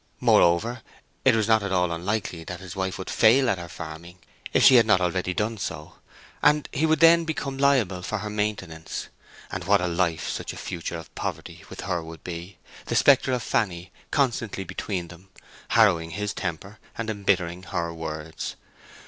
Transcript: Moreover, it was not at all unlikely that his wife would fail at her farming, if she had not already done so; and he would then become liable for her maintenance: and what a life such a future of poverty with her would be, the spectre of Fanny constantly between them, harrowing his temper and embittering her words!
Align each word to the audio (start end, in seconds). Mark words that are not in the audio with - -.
Moreover, 0.19 0.81
it 1.23 1.35
was 1.35 1.47
not 1.47 1.61
at 1.61 1.71
all 1.71 1.91
unlikely 1.91 2.43
that 2.45 2.59
his 2.59 2.75
wife 2.75 2.97
would 2.97 3.07
fail 3.07 3.47
at 3.51 3.59
her 3.59 3.69
farming, 3.69 4.17
if 4.51 4.63
she 4.63 4.73
had 4.77 4.87
not 4.87 4.99
already 4.99 5.31
done 5.35 5.59
so; 5.59 5.97
and 6.41 6.67
he 6.73 6.87
would 6.87 7.01
then 7.01 7.23
become 7.23 7.59
liable 7.59 8.01
for 8.01 8.17
her 8.17 8.29
maintenance: 8.31 9.09
and 9.51 9.65
what 9.65 9.79
a 9.79 9.85
life 9.87 10.27
such 10.27 10.53
a 10.53 10.57
future 10.57 10.97
of 10.97 11.13
poverty 11.13 11.65
with 11.69 11.81
her 11.81 12.03
would 12.03 12.23
be, 12.23 12.57
the 12.87 12.95
spectre 12.95 13.31
of 13.31 13.43
Fanny 13.43 13.91
constantly 14.09 14.63
between 14.63 15.09
them, 15.09 15.29
harrowing 15.67 16.09
his 16.09 16.33
temper 16.33 16.79
and 16.97 17.07
embittering 17.11 17.61
her 17.61 17.93
words! 17.93 18.55